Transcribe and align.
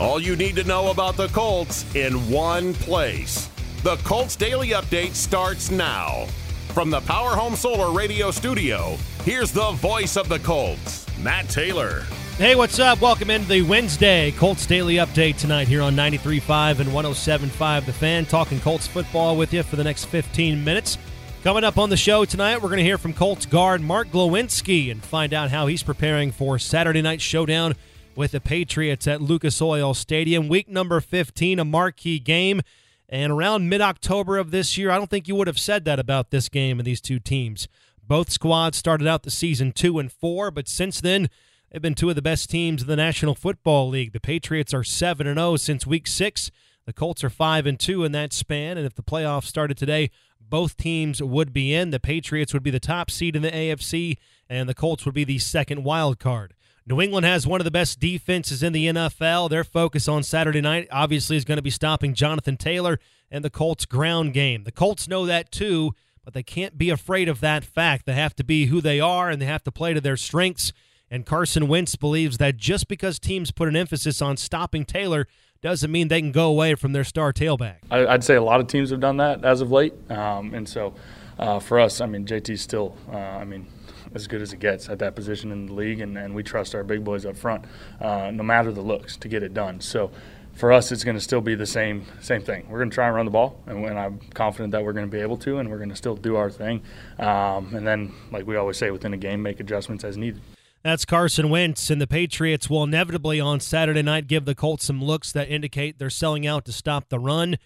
All 0.00 0.18
you 0.18 0.34
need 0.34 0.56
to 0.56 0.64
know 0.64 0.90
about 0.90 1.18
the 1.18 1.28
Colts 1.28 1.84
in 1.94 2.14
one 2.30 2.72
place. 2.72 3.50
The 3.82 3.96
Colts 3.96 4.34
Daily 4.34 4.68
Update 4.68 5.14
starts 5.14 5.70
now. 5.70 6.24
From 6.68 6.88
the 6.88 7.02
Power 7.02 7.36
Home 7.36 7.54
Solar 7.54 7.92
Radio 7.92 8.30
Studio, 8.30 8.96
here's 9.24 9.52
the 9.52 9.72
voice 9.72 10.16
of 10.16 10.30
the 10.30 10.38
Colts, 10.38 11.06
Matt 11.18 11.50
Taylor. 11.50 12.04
Hey, 12.38 12.54
what's 12.54 12.78
up? 12.78 13.02
Welcome 13.02 13.28
into 13.28 13.46
the 13.46 13.60
Wednesday 13.60 14.30
Colts 14.30 14.64
Daily 14.64 14.94
Update 14.94 15.36
tonight 15.36 15.68
here 15.68 15.82
on 15.82 15.94
93.5 15.94 16.80
and 16.80 16.88
107.5 16.88 17.84
The 17.84 17.92
Fan, 17.92 18.24
talking 18.24 18.58
Colts 18.60 18.86
football 18.86 19.36
with 19.36 19.52
you 19.52 19.62
for 19.62 19.76
the 19.76 19.84
next 19.84 20.06
15 20.06 20.64
minutes. 20.64 20.96
Coming 21.44 21.64
up 21.64 21.76
on 21.76 21.90
the 21.90 21.96
show 21.98 22.24
tonight, 22.24 22.62
we're 22.62 22.70
going 22.70 22.78
to 22.78 22.84
hear 22.84 22.96
from 22.96 23.12
Colts 23.12 23.44
guard 23.44 23.82
Mark 23.82 24.08
Glowinski 24.08 24.90
and 24.90 25.04
find 25.04 25.34
out 25.34 25.50
how 25.50 25.66
he's 25.66 25.82
preparing 25.82 26.30
for 26.32 26.58
Saturday 26.58 27.02
night 27.02 27.20
showdown 27.20 27.74
with 28.14 28.32
the 28.32 28.40
Patriots 28.40 29.06
at 29.06 29.22
Lucas 29.22 29.60
Oil 29.62 29.94
Stadium. 29.94 30.48
Week 30.48 30.68
number 30.68 31.00
15, 31.00 31.58
a 31.58 31.64
marquee 31.64 32.18
game. 32.18 32.60
And 33.08 33.32
around 33.32 33.68
mid 33.68 33.80
October 33.80 34.38
of 34.38 34.50
this 34.50 34.78
year, 34.78 34.90
I 34.90 34.96
don't 34.96 35.10
think 35.10 35.26
you 35.26 35.34
would 35.34 35.46
have 35.46 35.58
said 35.58 35.84
that 35.84 35.98
about 35.98 36.30
this 36.30 36.48
game 36.48 36.78
and 36.78 36.86
these 36.86 37.00
two 37.00 37.18
teams. 37.18 37.66
Both 38.06 38.30
squads 38.30 38.76
started 38.76 39.06
out 39.06 39.22
the 39.22 39.30
season 39.30 39.72
2 39.72 39.98
and 39.98 40.10
4, 40.10 40.50
but 40.50 40.68
since 40.68 41.00
then, 41.00 41.28
they've 41.70 41.82
been 41.82 41.94
two 41.94 42.08
of 42.08 42.16
the 42.16 42.22
best 42.22 42.50
teams 42.50 42.82
in 42.82 42.88
the 42.88 42.96
National 42.96 43.34
Football 43.34 43.88
League. 43.88 44.12
The 44.12 44.20
Patriots 44.20 44.74
are 44.74 44.84
7 44.84 45.26
and 45.26 45.38
0 45.38 45.56
since 45.56 45.86
week 45.86 46.06
6. 46.06 46.50
The 46.86 46.92
Colts 46.92 47.22
are 47.22 47.30
5 47.30 47.66
and 47.66 47.78
2 47.78 48.04
in 48.04 48.12
that 48.12 48.32
span, 48.32 48.76
and 48.76 48.86
if 48.86 48.94
the 48.94 49.02
playoffs 49.02 49.44
started 49.44 49.76
today, 49.76 50.10
both 50.40 50.76
teams 50.76 51.22
would 51.22 51.52
be 51.52 51.72
in. 51.72 51.90
The 51.90 52.00
Patriots 52.00 52.52
would 52.52 52.64
be 52.64 52.72
the 52.72 52.80
top 52.80 53.10
seed 53.10 53.36
in 53.36 53.42
the 53.42 53.50
AFC, 53.50 54.16
and 54.50 54.68
the 54.68 54.74
Colts 54.74 55.06
would 55.06 55.14
be 55.14 55.24
the 55.24 55.38
second 55.38 55.84
wild 55.84 56.18
card. 56.18 56.52
New 56.84 57.00
England 57.00 57.24
has 57.24 57.46
one 57.46 57.60
of 57.60 57.64
the 57.64 57.70
best 57.70 58.00
defenses 58.00 58.64
in 58.64 58.72
the 58.72 58.86
NFL. 58.86 59.48
Their 59.48 59.62
focus 59.62 60.08
on 60.08 60.24
Saturday 60.24 60.60
night 60.60 60.88
obviously 60.90 61.36
is 61.36 61.44
going 61.44 61.56
to 61.56 61.62
be 61.62 61.70
stopping 61.70 62.14
Jonathan 62.14 62.56
Taylor 62.56 62.98
and 63.30 63.44
the 63.44 63.50
Colts' 63.50 63.86
ground 63.86 64.34
game. 64.34 64.64
The 64.64 64.72
Colts 64.72 65.06
know 65.06 65.24
that 65.24 65.52
too, 65.52 65.94
but 66.24 66.34
they 66.34 66.42
can't 66.42 66.76
be 66.76 66.90
afraid 66.90 67.28
of 67.28 67.40
that 67.40 67.64
fact. 67.64 68.06
They 68.06 68.14
have 68.14 68.34
to 68.36 68.44
be 68.44 68.66
who 68.66 68.80
they 68.80 68.98
are 68.98 69.30
and 69.30 69.40
they 69.40 69.46
have 69.46 69.62
to 69.64 69.72
play 69.72 69.94
to 69.94 70.00
their 70.00 70.16
strengths. 70.16 70.72
And 71.08 71.24
Carson 71.24 71.68
Wentz 71.68 71.94
believes 71.94 72.38
that 72.38 72.56
just 72.56 72.88
because 72.88 73.20
teams 73.20 73.52
put 73.52 73.68
an 73.68 73.76
emphasis 73.76 74.20
on 74.20 74.36
stopping 74.36 74.84
Taylor 74.84 75.28
doesn't 75.62 75.92
mean 75.92 76.08
they 76.08 76.20
can 76.20 76.32
go 76.32 76.48
away 76.48 76.74
from 76.74 76.92
their 76.92 77.04
star 77.04 77.32
tailback. 77.32 77.76
I'd 77.90 78.24
say 78.24 78.34
a 78.34 78.42
lot 78.42 78.60
of 78.60 78.66
teams 78.66 78.90
have 78.90 79.00
done 79.00 79.18
that 79.18 79.44
as 79.44 79.60
of 79.60 79.70
late. 79.70 79.92
Um, 80.10 80.54
and 80.54 80.68
so 80.68 80.94
uh, 81.40 81.58
for 81.58 81.80
us, 81.80 82.00
I 82.00 82.06
mean, 82.06 82.26
JT's 82.26 82.60
still, 82.60 82.94
uh, 83.10 83.16
I 83.16 83.44
mean, 83.44 83.66
as 84.14 84.26
good 84.26 84.42
as 84.42 84.52
it 84.52 84.60
gets 84.60 84.88
at 84.90 84.98
that 84.98 85.14
position 85.14 85.50
in 85.50 85.66
the 85.66 85.72
league, 85.72 86.00
and, 86.00 86.16
and 86.18 86.34
we 86.34 86.42
trust 86.42 86.74
our 86.74 86.84
big 86.84 87.02
boys 87.02 87.24
up 87.24 87.36
front, 87.36 87.64
uh, 88.00 88.30
no 88.30 88.42
matter 88.42 88.70
the 88.70 88.82
looks, 88.82 89.16
to 89.16 89.28
get 89.28 89.42
it 89.42 89.54
done. 89.54 89.80
So 89.80 90.10
for 90.52 90.70
us, 90.70 90.92
it's 90.92 91.02
going 91.02 91.16
to 91.16 91.20
still 91.20 91.40
be 91.40 91.54
the 91.54 91.66
same 91.66 92.04
same 92.20 92.42
thing. 92.42 92.66
We're 92.68 92.78
going 92.78 92.90
to 92.90 92.94
try 92.94 93.06
and 93.06 93.16
run 93.16 93.24
the 93.24 93.30
ball, 93.30 93.58
and, 93.66 93.82
and 93.86 93.98
I'm 93.98 94.20
confident 94.34 94.72
that 94.72 94.84
we're 94.84 94.92
going 94.92 95.06
to 95.06 95.10
be 95.10 95.22
able 95.22 95.38
to, 95.38 95.58
and 95.58 95.70
we're 95.70 95.78
going 95.78 95.88
to 95.88 95.96
still 95.96 96.14
do 96.14 96.36
our 96.36 96.50
thing. 96.50 96.82
Um, 97.18 97.74
and 97.74 97.86
then, 97.86 98.12
like 98.30 98.46
we 98.46 98.56
always 98.56 98.76
say, 98.76 98.90
within 98.90 99.14
a 99.14 99.16
game, 99.16 99.42
make 99.42 99.60
adjustments 99.60 100.04
as 100.04 100.18
needed. 100.18 100.42
That's 100.82 101.04
Carson 101.04 101.48
Wentz, 101.48 101.88
and 101.88 102.00
the 102.00 102.06
Patriots 102.06 102.68
will 102.68 102.84
inevitably 102.84 103.40
on 103.40 103.60
Saturday 103.60 104.02
night 104.02 104.26
give 104.26 104.44
the 104.44 104.54
Colts 104.54 104.84
some 104.84 105.02
looks 105.02 105.32
that 105.32 105.48
indicate 105.48 105.98
they're 105.98 106.10
selling 106.10 106.46
out 106.46 106.64
to 106.66 106.72
stop 106.72 107.08
the 107.08 107.18
run. 107.18 107.56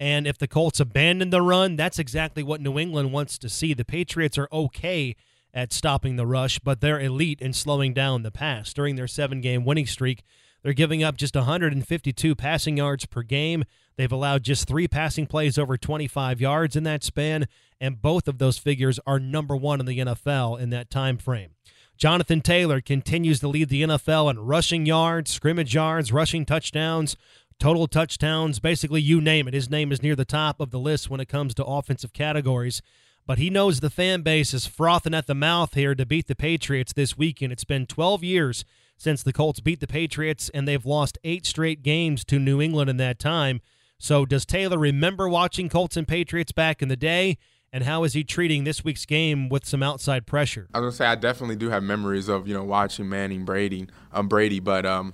And 0.00 0.26
if 0.26 0.38
the 0.38 0.48
Colts 0.48 0.80
abandon 0.80 1.30
the 1.30 1.42
run, 1.42 1.76
that's 1.76 1.98
exactly 1.98 2.42
what 2.42 2.60
New 2.60 2.78
England 2.78 3.12
wants 3.12 3.38
to 3.38 3.48
see. 3.48 3.74
The 3.74 3.84
Patriots 3.84 4.36
are 4.38 4.48
okay 4.52 5.14
at 5.52 5.72
stopping 5.72 6.16
the 6.16 6.26
rush, 6.26 6.58
but 6.58 6.80
they're 6.80 7.00
elite 7.00 7.40
in 7.40 7.52
slowing 7.52 7.94
down 7.94 8.22
the 8.22 8.32
pass. 8.32 8.72
During 8.72 8.96
their 8.96 9.06
seven 9.06 9.40
game 9.40 9.64
winning 9.64 9.86
streak, 9.86 10.22
they're 10.62 10.72
giving 10.72 11.02
up 11.02 11.16
just 11.16 11.36
152 11.36 12.34
passing 12.34 12.78
yards 12.78 13.06
per 13.06 13.22
game. 13.22 13.64
They've 13.96 14.10
allowed 14.10 14.42
just 14.42 14.66
three 14.66 14.88
passing 14.88 15.26
plays 15.26 15.56
over 15.56 15.76
25 15.76 16.40
yards 16.40 16.74
in 16.74 16.82
that 16.84 17.04
span, 17.04 17.46
and 17.80 18.02
both 18.02 18.26
of 18.26 18.38
those 18.38 18.58
figures 18.58 18.98
are 19.06 19.20
number 19.20 19.54
one 19.54 19.78
in 19.78 19.86
the 19.86 19.98
NFL 19.98 20.58
in 20.58 20.70
that 20.70 20.90
time 20.90 21.18
frame. 21.18 21.50
Jonathan 21.96 22.40
Taylor 22.40 22.80
continues 22.80 23.38
to 23.38 23.48
lead 23.48 23.68
the 23.68 23.82
NFL 23.82 24.28
in 24.30 24.40
rushing 24.40 24.84
yards, 24.84 25.30
scrimmage 25.30 25.74
yards, 25.74 26.12
rushing 26.12 26.44
touchdowns, 26.44 27.16
total 27.58 27.86
touchdowns, 27.86 28.58
basically 28.58 29.00
you 29.00 29.20
name 29.20 29.48
it. 29.48 29.54
His 29.54 29.70
name 29.70 29.92
is 29.92 30.02
near 30.02 30.16
the 30.16 30.24
top 30.24 30.60
of 30.60 30.70
the 30.70 30.78
list 30.78 31.10
when 31.10 31.20
it 31.20 31.28
comes 31.28 31.54
to 31.54 31.64
offensive 31.64 32.12
categories. 32.12 32.82
But 33.26 33.38
he 33.38 33.48
knows 33.48 33.80
the 33.80 33.90
fan 33.90 34.20
base 34.20 34.52
is 34.52 34.66
frothing 34.66 35.14
at 35.14 35.26
the 35.26 35.34
mouth 35.34 35.74
here 35.74 35.94
to 35.94 36.04
beat 36.04 36.26
the 36.26 36.34
Patriots 36.34 36.92
this 36.92 37.16
weekend. 37.16 37.52
It's 37.52 37.64
been 37.64 37.86
12 37.86 38.22
years 38.22 38.64
since 38.96 39.22
the 39.22 39.32
Colts 39.32 39.60
beat 39.60 39.80
the 39.80 39.86
Patriots, 39.86 40.50
and 40.52 40.68
they've 40.68 40.84
lost 40.84 41.18
eight 41.24 41.46
straight 41.46 41.82
games 41.82 42.24
to 42.26 42.38
New 42.38 42.60
England 42.60 42.90
in 42.90 42.98
that 42.98 43.18
time. 43.18 43.60
So, 43.98 44.26
does 44.26 44.44
Taylor 44.44 44.78
remember 44.78 45.28
watching 45.28 45.70
Colts 45.70 45.96
and 45.96 46.06
Patriots 46.06 46.52
back 46.52 46.82
in 46.82 46.88
the 46.88 46.96
day? 46.96 47.38
and 47.74 47.82
how 47.82 48.04
is 48.04 48.12
he 48.12 48.22
treating 48.22 48.62
this 48.62 48.84
week's 48.84 49.04
game 49.04 49.48
with 49.48 49.66
some 49.66 49.82
outside 49.82 50.28
pressure? 50.28 50.68
I 50.72 50.78
was 50.78 50.84
gonna 50.84 50.96
say 50.96 51.06
I 51.06 51.16
definitely 51.16 51.56
do 51.56 51.70
have 51.70 51.82
memories 51.82 52.28
of 52.28 52.46
you 52.46 52.54
know 52.54 52.62
watching 52.62 53.08
Manning, 53.08 53.44
Brady, 53.44 53.88
um, 54.12 54.28
Brady, 54.28 54.60
but 54.60 54.86
um, 54.86 55.12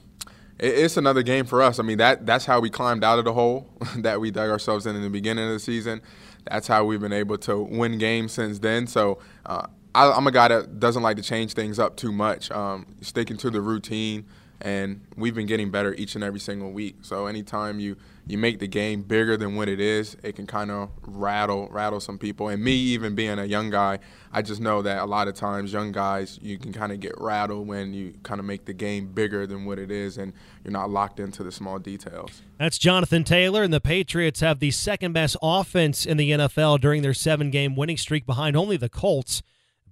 it's 0.63 0.97
another 0.97 1.23
game 1.23 1.45
for 1.47 1.63
us. 1.63 1.79
I 1.79 1.83
mean 1.83 1.99
that 1.99 2.27
that's 2.27 2.45
how 2.45 2.61
we 2.61 2.71
climbed 2.71 3.05
out 3.05 3.19
of 3.19 3.25
the 3.25 3.33
hole 3.33 3.69
that 3.97 4.21
we 4.21 4.31
dug 4.31 4.51
ourselves 4.51 4.87
in 4.87 4.97
in 4.97 5.03
the 5.03 5.11
beginning 5.11 5.47
of 5.47 5.53
the 5.53 5.61
season. 5.61 6.01
That's 6.45 6.67
how 6.67 6.85
we've 6.85 7.01
been 7.01 7.13
able 7.13 7.39
to 7.39 7.59
win 7.59 7.99
games 7.99 8.33
since 8.33 8.59
then. 8.59 8.87
So. 8.87 9.19
Uh, 9.47 9.67
I, 9.93 10.17
am 10.17 10.25
a 10.29 10.31
guy 10.31 10.47
that 10.47 10.79
doesn't 10.79 11.03
like 11.03 11.17
to 11.17 11.23
change 11.23 11.55
things 11.55 11.81
up 11.81 11.97
too 11.97 12.13
much. 12.13 12.49
Um, 12.53 12.87
sticking 13.01 13.37
to 13.39 13.51
the 13.51 13.61
routine, 13.61 14.25
and 14.61 15.01
we've 15.17 15.35
been 15.35 15.47
getting 15.47 15.71
better 15.71 15.95
each 15.95 16.15
and 16.15 16.25
every 16.25 16.41
single 16.41 16.71
week. 16.71 16.97
So 17.03 17.27
anytime 17.27 17.81
you 17.81 17.97
you 18.27 18.39
make 18.39 18.61
the 18.61 18.69
game 18.69 19.03
bigger 19.03 19.37
than 19.37 19.57
what 19.57 19.69
it 19.69 19.81
is, 19.81 20.17
it 20.23 20.37
can 20.37 20.47
kind 20.47 20.71
of 20.71 20.91
rattle 21.03 21.69
rattle 21.71 22.01
some 22.01 22.19
people. 22.19 22.49
And 22.49 22.63
me, 22.63 22.73
even 22.73 23.15
being 23.15 23.39
a 23.39 23.45
young 23.45 23.71
guy, 23.71 23.99
I 24.33 24.43
just 24.43 24.61
know 24.61 24.83
that 24.83 25.03
a 25.03 25.07
lot 25.07 25.29
of 25.29 25.35
times 25.35 25.73
young 25.73 25.93
guys 25.93 26.39
you 26.43 26.59
can 26.59 26.73
kind 26.73 26.93
of 26.93 27.01
get 27.01 27.13
rattled 27.19 27.67
when 27.67 27.93
you 27.93 28.15
kind 28.23 28.39
of 28.39 28.47
make 28.47 28.67
the 28.67 28.73
game 28.73 29.09
bigger 29.13 29.47
than 29.47 29.65
what 29.65 29.79
it 29.79 29.91
is, 29.91 30.19
and 30.19 30.33
you're 30.65 30.73
not 30.73 30.91
locked 30.91 31.19
into 31.19 31.43
the 31.43 31.53
small 31.53 31.79
details. 31.79 32.43
That's 32.59 32.79
Jonathan 32.79 33.25
Taylor, 33.25 33.63
and 33.63 33.73
the 33.73 33.81
Patriots 33.81 34.41
have 34.41 34.61
the 34.61 34.71
second 34.71 35.13
best 35.13 35.37
offense 35.43 36.07
in 36.07 36.17
the 36.17 36.31
NFL 36.31 36.81
during 36.81 37.03
their 37.03 37.15
seven 37.15 37.51
game 37.51 37.75
winning 37.75 37.97
streak, 37.97 38.27
behind 38.27 38.57
only 38.57 38.77
the 38.77 38.89
Colts. 38.89 39.43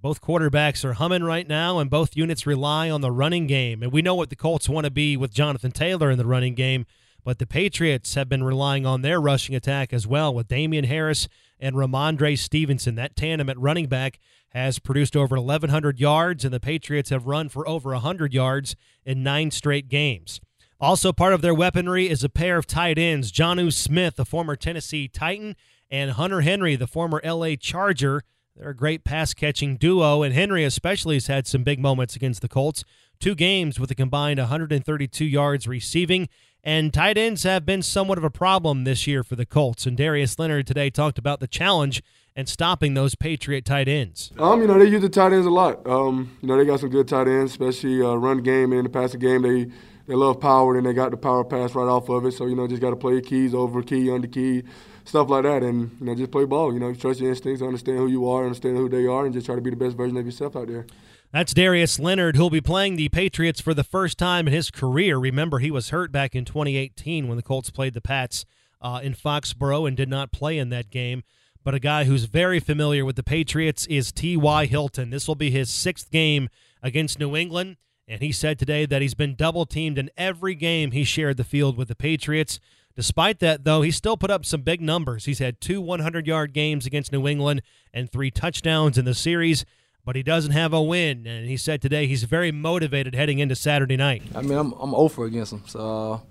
Both 0.01 0.21
quarterbacks 0.21 0.85
are 0.85 0.93
humming 0.93 1.23
right 1.23 1.47
now, 1.47 1.79
and 1.79 1.89
both 1.89 2.15
units 2.15 2.47
rely 2.47 2.89
on 2.89 3.01
the 3.01 3.11
running 3.11 3.47
game. 3.47 3.83
And 3.83 3.91
we 3.91 4.01
know 4.01 4.15
what 4.15 4.29
the 4.29 4.35
Colts 4.35 4.69
want 4.69 4.85
to 4.85 4.91
be 4.91 5.17
with 5.17 5.33
Jonathan 5.33 5.71
Taylor 5.71 6.09
in 6.09 6.17
the 6.17 6.25
running 6.25 6.55
game. 6.55 6.85
But 7.25 7.37
the 7.37 7.45
Patriots 7.45 8.13
have 8.15 8.29
been 8.29 8.43
relying 8.43 8.85
on 8.85 9.01
their 9.01 9.19
rushing 9.19 9.55
attack 9.55 9.91
as 9.91 10.07
well 10.07 10.33
with 10.33 10.47
Damien 10.47 10.85
Harris 10.85 11.27
and 11.59 11.75
Rhamondre 11.75 12.37
Stevenson. 12.37 12.95
That 12.95 13.17
tandem 13.17 13.49
at 13.49 13.59
running 13.59 13.87
back 13.87 14.19
has 14.49 14.79
produced 14.79 15.17
over 15.17 15.35
1,100 15.35 15.99
yards, 15.99 16.45
and 16.45 16.53
the 16.53 16.61
Patriots 16.61 17.09
have 17.09 17.27
run 17.27 17.49
for 17.49 17.67
over 17.67 17.91
100 17.91 18.33
yards 18.33 18.77
in 19.05 19.21
nine 19.21 19.51
straight 19.51 19.89
games. 19.89 20.39
Also, 20.79 21.11
part 21.11 21.33
of 21.33 21.41
their 21.41 21.53
weaponry 21.53 22.09
is 22.09 22.23
a 22.23 22.29
pair 22.29 22.57
of 22.57 22.65
tight 22.65 22.97
ends 22.97 23.33
Jonnu 23.33 23.73
Smith, 23.73 24.15
the 24.15 24.23
former 24.23 24.55
Tennessee 24.55 25.09
Titan, 25.09 25.57
and 25.91 26.11
Hunter 26.11 26.39
Henry, 26.41 26.77
the 26.77 26.87
former 26.87 27.21
LA 27.23 27.55
Charger. 27.59 28.23
They're 28.59 28.71
a 28.71 28.75
great 28.75 29.05
pass 29.05 29.33
catching 29.33 29.77
duo, 29.77 30.21
and 30.21 30.33
Henry 30.33 30.65
especially 30.65 31.15
has 31.15 31.27
had 31.27 31.47
some 31.47 31.63
big 31.63 31.79
moments 31.79 32.17
against 32.17 32.41
the 32.41 32.49
Colts. 32.49 32.83
Two 33.17 33.33
games 33.33 33.79
with 33.79 33.89
a 33.89 33.95
combined 33.95 34.37
132 34.37 35.23
yards 35.23 35.65
receiving 35.65 36.27
and 36.63 36.93
tight 36.93 37.17
ends 37.17 37.43
have 37.43 37.65
been 37.65 37.81
somewhat 37.81 38.17
of 38.17 38.23
a 38.23 38.29
problem 38.29 38.83
this 38.83 39.07
year 39.07 39.23
for 39.23 39.35
the 39.35 39.45
Colts. 39.45 39.85
And 39.85 39.95
Darius 39.95 40.37
Leonard 40.37 40.67
today 40.67 40.89
talked 40.89 41.17
about 41.17 41.39
the 41.39 41.47
challenge 41.47 42.03
and 42.35 42.49
stopping 42.49 42.93
those 42.93 43.15
Patriot 43.15 43.65
tight 43.65 43.87
ends. 43.87 44.31
Um, 44.37 44.61
you 44.61 44.67
know, 44.67 44.77
they 44.77 44.85
use 44.85 45.01
the 45.01 45.09
tight 45.09 45.31
ends 45.31 45.47
a 45.47 45.49
lot. 45.49 45.85
Um, 45.87 46.37
you 46.41 46.47
know, 46.47 46.57
they 46.57 46.65
got 46.65 46.81
some 46.81 46.89
good 46.89 47.07
tight 47.07 47.27
ends, 47.27 47.51
especially 47.51 48.01
uh, 48.01 48.15
run 48.15 48.43
game 48.43 48.71
and 48.71 48.79
in 48.79 48.83
the 48.83 48.89
passing 48.89 49.19
game. 49.19 49.41
They 49.41 49.71
they 50.07 50.15
love 50.15 50.39
power 50.39 50.75
and 50.75 50.85
they 50.85 50.93
got 50.93 51.11
the 51.11 51.17
power 51.17 51.43
pass 51.43 51.75
right 51.75 51.87
off 51.87 52.09
of 52.09 52.25
it. 52.25 52.33
So 52.33 52.45
you 52.45 52.55
know, 52.55 52.67
just 52.67 52.81
got 52.81 52.89
to 52.89 52.95
play 52.95 53.21
keys 53.21 53.53
over 53.53 53.81
key, 53.81 54.11
under 54.11 54.27
key, 54.27 54.63
stuff 55.09 55.29
like 55.29 55.43
that, 55.43 55.63
and 55.63 55.95
you 55.99 56.05
know, 56.05 56.15
just 56.15 56.31
play 56.31 56.45
ball. 56.45 56.73
You 56.73 56.79
know, 56.79 56.93
trust 56.93 57.19
your 57.19 57.29
instincts, 57.29 57.61
understand 57.61 57.97
who 57.97 58.07
you 58.07 58.29
are, 58.29 58.43
understand 58.43 58.77
who 58.77 58.87
they 58.87 59.05
are, 59.05 59.25
and 59.25 59.33
just 59.33 59.45
try 59.45 59.55
to 59.55 59.61
be 59.61 59.71
the 59.71 59.75
best 59.75 59.97
version 59.97 60.17
of 60.17 60.25
yourself 60.25 60.55
out 60.55 60.67
there. 60.67 60.85
That's 61.31 61.53
Darius 61.53 61.99
Leonard, 61.99 62.35
who'll 62.35 62.49
be 62.49 62.61
playing 62.61 62.95
the 62.95 63.09
Patriots 63.09 63.61
for 63.61 63.73
the 63.73 63.83
first 63.83 64.17
time 64.17 64.47
in 64.47 64.53
his 64.53 64.71
career. 64.71 65.17
Remember, 65.17 65.59
he 65.59 65.69
was 65.69 65.89
hurt 65.89 66.11
back 66.11 66.35
in 66.35 66.45
2018 66.45 67.27
when 67.27 67.37
the 67.37 67.43
Colts 67.43 67.69
played 67.69 67.93
the 67.93 68.01
Pats 68.01 68.45
uh, 68.81 68.99
in 69.03 69.13
Foxborough 69.13 69.87
and 69.87 69.95
did 69.95 70.09
not 70.09 70.31
play 70.31 70.57
in 70.57 70.69
that 70.69 70.89
game. 70.89 71.23
But 71.63 71.75
a 71.75 71.79
guy 71.79 72.05
who's 72.05 72.23
very 72.23 72.59
familiar 72.59 73.05
with 73.05 73.15
the 73.15 73.23
Patriots 73.23 73.85
is 73.87 74.11
T.Y. 74.11 74.65
Hilton. 74.65 75.11
This 75.11 75.27
will 75.27 75.35
be 75.35 75.51
his 75.51 75.69
sixth 75.69 76.09
game 76.09 76.49
against 76.81 77.19
New 77.19 77.35
England. 77.35 77.77
And 78.07 78.21
he 78.21 78.31
said 78.31 78.57
today 78.57 78.87
that 78.87 79.03
he's 79.03 79.13
been 79.13 79.35
double 79.35 79.67
teamed 79.67 79.99
in 79.99 80.09
every 80.17 80.55
game 80.55 80.91
he 80.91 81.03
shared 81.03 81.37
the 81.37 81.43
field 81.43 81.77
with 81.77 81.89
the 81.89 81.95
Patriots. 81.95 82.59
Despite 82.99 83.39
that, 83.39 83.63
though, 83.63 83.81
he 83.81 83.91
still 83.91 84.17
put 84.17 84.29
up 84.29 84.43
some 84.43 84.61
big 84.61 84.81
numbers. 84.81 85.23
He's 85.23 85.39
had 85.39 85.61
two 85.61 85.79
100 85.79 86.27
yard 86.27 86.51
games 86.51 86.85
against 86.85 87.13
New 87.13 87.29
England 87.29 87.61
and 87.93 88.11
three 88.11 88.29
touchdowns 88.29 88.97
in 88.97 89.05
the 89.05 89.13
series 89.13 89.63
but 90.05 90.15
he 90.15 90.23
doesn't 90.23 90.51
have 90.51 90.73
a 90.73 90.81
win. 90.81 91.25
And 91.27 91.47
he 91.47 91.55
said 91.55 91.81
today 91.81 92.07
he's 92.07 92.23
very 92.23 92.51
motivated 92.51 93.13
heading 93.13 93.39
into 93.39 93.55
Saturday 93.55 93.95
night. 93.95 94.23
I 94.35 94.41
mean, 94.41 94.57
I'm 94.57 94.73
I'm 94.73 94.93
over 94.95 95.23
against 95.25 95.53
him, 95.53 95.63
so 95.65 96.21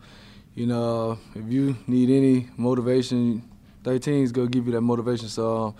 you 0.54 0.66
know, 0.66 1.18
if 1.34 1.50
you 1.50 1.74
need 1.86 2.10
any 2.10 2.48
motivation, 2.58 3.48
13 3.84 4.24
is 4.24 4.32
gonna 4.32 4.48
give 4.48 4.66
you 4.66 4.72
that 4.72 4.82
motivation. 4.82 5.28
So, 5.28 5.74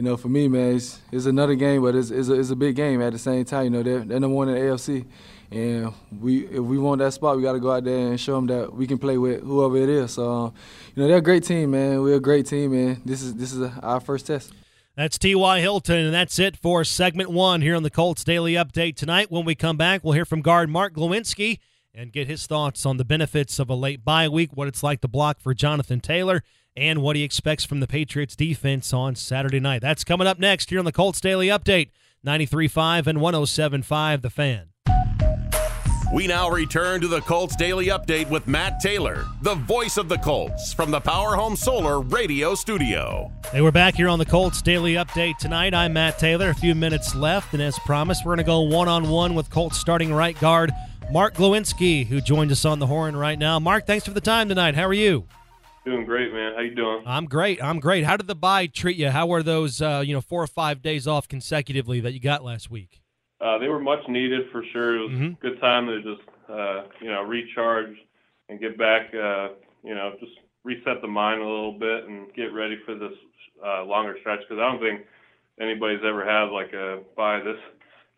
you 0.00 0.04
know, 0.06 0.16
for 0.16 0.28
me, 0.28 0.48
man, 0.48 0.76
it's, 0.76 0.98
it's 1.12 1.26
another 1.26 1.54
game, 1.54 1.82
but 1.82 1.94
it's, 1.94 2.10
it's, 2.10 2.30
a, 2.30 2.40
it's 2.40 2.48
a 2.48 2.56
big 2.56 2.74
game 2.74 3.02
at 3.02 3.12
the 3.12 3.18
same 3.18 3.44
time. 3.44 3.64
You 3.64 3.70
know, 3.70 3.82
they're, 3.82 3.98
they're 3.98 4.18
number 4.18 4.34
one 4.34 4.48
in 4.48 4.54
the 4.54 4.60
AFC, 4.62 5.04
and 5.50 5.92
we 6.18 6.46
if 6.46 6.60
we 6.60 6.78
want 6.78 7.00
that 7.00 7.12
spot, 7.12 7.36
we 7.36 7.42
got 7.42 7.52
to 7.52 7.60
go 7.60 7.70
out 7.70 7.84
there 7.84 7.98
and 8.08 8.18
show 8.18 8.36
them 8.36 8.46
that 8.46 8.72
we 8.72 8.86
can 8.86 8.96
play 8.96 9.18
with 9.18 9.42
whoever 9.42 9.76
it 9.76 9.90
is. 9.90 10.14
So, 10.14 10.30
um, 10.30 10.54
you 10.94 11.02
know, 11.02 11.06
they're 11.06 11.18
a 11.18 11.20
great 11.20 11.44
team, 11.44 11.72
man. 11.72 12.00
We're 12.00 12.16
a 12.16 12.20
great 12.20 12.46
team, 12.46 12.72
and 12.72 13.02
this 13.04 13.20
is 13.20 13.34
this 13.34 13.52
is 13.52 13.60
a, 13.60 13.78
our 13.82 14.00
first 14.00 14.26
test. 14.26 14.54
That's 14.96 15.18
T.Y. 15.18 15.60
Hilton, 15.60 15.98
and 15.98 16.14
that's 16.14 16.38
it 16.38 16.56
for 16.56 16.82
segment 16.82 17.30
one 17.30 17.60
here 17.60 17.76
on 17.76 17.82
the 17.82 17.90
Colts 17.90 18.24
Daily 18.24 18.54
Update 18.54 18.96
tonight. 18.96 19.30
When 19.30 19.44
we 19.44 19.54
come 19.54 19.76
back, 19.76 20.02
we'll 20.02 20.14
hear 20.14 20.24
from 20.24 20.40
guard 20.40 20.70
Mark 20.70 20.94
Glowinski 20.94 21.58
and 21.92 22.10
get 22.10 22.26
his 22.26 22.46
thoughts 22.46 22.86
on 22.86 22.96
the 22.96 23.04
benefits 23.04 23.58
of 23.58 23.68
a 23.68 23.74
late 23.74 24.02
bye 24.02 24.28
week, 24.28 24.50
what 24.54 24.66
it's 24.66 24.82
like 24.82 25.02
to 25.02 25.08
block 25.08 25.40
for 25.40 25.52
Jonathan 25.52 26.00
Taylor, 26.00 26.42
and 26.80 27.02
what 27.02 27.14
he 27.14 27.22
expects 27.22 27.64
from 27.64 27.80
the 27.80 27.86
Patriots 27.86 28.34
defense 28.34 28.94
on 28.94 29.14
Saturday 29.14 29.60
night. 29.60 29.82
That's 29.82 30.02
coming 30.02 30.26
up 30.26 30.38
next 30.38 30.70
here 30.70 30.78
on 30.78 30.86
the 30.86 30.92
Colts 30.92 31.20
Daily 31.20 31.48
Update, 31.48 31.90
93.5 32.26 33.06
and 33.06 33.18
107.5 33.18 34.22
The 34.22 34.30
Fan. 34.30 34.66
We 36.12 36.26
now 36.26 36.50
return 36.50 37.00
to 37.02 37.08
the 37.08 37.20
Colts 37.20 37.54
Daily 37.54 37.86
Update 37.86 38.28
with 38.30 38.48
Matt 38.48 38.80
Taylor, 38.80 39.26
the 39.42 39.54
voice 39.54 39.96
of 39.96 40.08
the 40.08 40.18
Colts, 40.18 40.72
from 40.72 40.90
the 40.90 40.98
Power 40.98 41.36
Home 41.36 41.54
Solar 41.54 42.00
Radio 42.00 42.56
Studio. 42.56 43.30
Hey, 43.52 43.60
we're 43.60 43.70
back 43.70 43.94
here 43.94 44.08
on 44.08 44.18
the 44.18 44.24
Colts 44.24 44.60
Daily 44.60 44.94
Update 44.94 45.36
tonight. 45.36 45.72
I'm 45.72 45.92
Matt 45.92 46.18
Taylor. 46.18 46.48
A 46.48 46.54
few 46.54 46.74
minutes 46.74 47.14
left, 47.14 47.52
and 47.52 47.62
as 47.62 47.78
promised, 47.80 48.24
we're 48.24 48.30
going 48.30 48.38
to 48.38 48.44
go 48.44 48.62
one 48.62 48.88
on 48.88 49.08
one 49.08 49.34
with 49.34 49.50
Colts 49.50 49.78
starting 49.78 50.12
right 50.12 50.38
guard 50.40 50.72
Mark 51.12 51.34
Glowinski, 51.34 52.06
who 52.06 52.20
joins 52.20 52.50
us 52.50 52.64
on 52.64 52.78
the 52.78 52.86
horn 52.86 53.14
right 53.14 53.38
now. 53.38 53.58
Mark, 53.60 53.86
thanks 53.86 54.06
for 54.06 54.12
the 54.12 54.20
time 54.20 54.48
tonight. 54.48 54.74
How 54.74 54.86
are 54.86 54.94
you? 54.94 55.26
Doing 55.84 56.04
great, 56.04 56.32
man. 56.32 56.52
How 56.54 56.60
you 56.60 56.74
doing? 56.74 57.02
I'm 57.06 57.24
great. 57.24 57.62
I'm 57.62 57.80
great. 57.80 58.04
How 58.04 58.16
did 58.16 58.26
the 58.26 58.34
bye 58.34 58.66
treat 58.66 58.98
you? 58.98 59.08
How 59.10 59.26
were 59.26 59.42
those, 59.42 59.80
uh, 59.80 60.02
you 60.04 60.12
know, 60.12 60.20
four 60.20 60.42
or 60.42 60.46
five 60.46 60.82
days 60.82 61.06
off 61.06 61.26
consecutively 61.26 62.00
that 62.00 62.12
you 62.12 62.20
got 62.20 62.44
last 62.44 62.70
week? 62.70 63.00
Uh, 63.40 63.56
they 63.58 63.68
were 63.68 63.80
much 63.80 64.06
needed 64.06 64.50
for 64.52 64.62
sure. 64.72 64.96
It 64.96 65.00
was 65.08 65.12
Mhm. 65.18 65.32
a 65.32 65.40
good 65.40 65.60
time 65.60 65.86
to 65.86 66.02
just 66.02 66.20
uh, 66.50 66.84
you 67.00 67.08
know 67.10 67.22
recharge 67.22 67.96
and 68.50 68.60
get 68.60 68.76
back. 68.76 69.14
Uh, 69.14 69.50
you 69.82 69.94
know, 69.94 70.14
just 70.20 70.32
reset 70.64 71.00
the 71.00 71.08
mind 71.08 71.40
a 71.40 71.44
little 71.46 71.72
bit 71.78 72.04
and 72.04 72.32
get 72.34 72.52
ready 72.52 72.76
for 72.84 72.94
this 72.94 73.14
uh, 73.64 73.82
longer 73.84 74.18
stretch 74.20 74.40
because 74.40 74.58
I 74.58 74.70
don't 74.70 74.80
think 74.80 75.06
anybody's 75.58 76.04
ever 76.04 76.22
had 76.24 76.50
like 76.50 76.74
a 76.74 77.00
bye 77.16 77.40
this 77.40 77.58